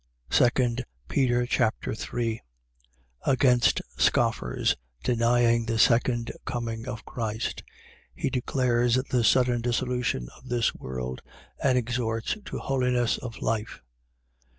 [0.31, 0.47] 2
[1.09, 2.41] Peter Chapter 3
[3.27, 7.61] Against scoffers denying the second coming of Christ.
[8.15, 11.21] He declares the sudden dissolution of this world
[11.61, 13.83] and exhorts to holiness of life.